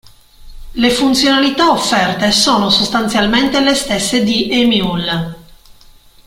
[0.73, 5.35] Le funzionalità offerte sono sostanzialmente le stesse di eMule.